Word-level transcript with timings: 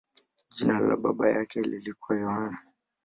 Jina 0.55 0.79
la 0.79 0.95
baba 0.95 1.29
yake 1.29 1.61
lilikuwa 1.61 2.17
Yohane. 2.19 2.57